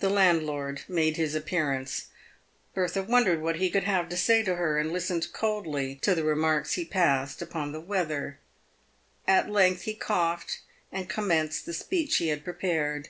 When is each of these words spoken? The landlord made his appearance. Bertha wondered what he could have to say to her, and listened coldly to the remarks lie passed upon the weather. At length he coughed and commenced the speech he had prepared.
The 0.00 0.10
landlord 0.10 0.82
made 0.88 1.16
his 1.16 1.34
appearance. 1.34 2.08
Bertha 2.74 3.02
wondered 3.02 3.40
what 3.40 3.56
he 3.56 3.70
could 3.70 3.84
have 3.84 4.10
to 4.10 4.16
say 4.18 4.42
to 4.42 4.56
her, 4.56 4.78
and 4.78 4.92
listened 4.92 5.32
coldly 5.32 5.94
to 6.02 6.14
the 6.14 6.22
remarks 6.22 6.76
lie 6.76 6.84
passed 6.84 7.40
upon 7.40 7.72
the 7.72 7.80
weather. 7.80 8.38
At 9.26 9.48
length 9.48 9.84
he 9.84 9.94
coughed 9.94 10.60
and 10.92 11.08
commenced 11.08 11.64
the 11.64 11.72
speech 11.72 12.18
he 12.18 12.28
had 12.28 12.44
prepared. 12.44 13.08